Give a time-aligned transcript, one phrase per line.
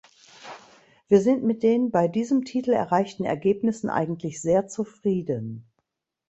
[1.09, 5.69] Wir sind mit den bei diesem Titel erreichten Ergebnissen eigentlich sehr zufrieden.